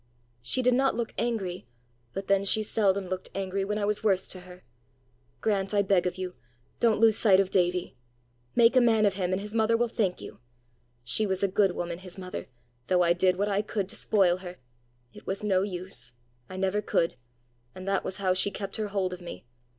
[0.41, 1.67] She did not look angry,
[2.11, 4.63] but then she seldom looked angry when I was worst to her!
[5.41, 6.33] Grant, I beg of you,
[6.79, 7.95] don't lose sight of Davie.
[8.55, 10.39] Make a man of him, and his mother will thank you.
[11.03, 12.47] She was a good woman, his mother,
[12.87, 14.57] though I did what I could to spoil her!
[15.13, 16.13] It was no use!
[16.49, 17.13] I never could!
[17.75, 19.45] and that was how she kept her hold of me.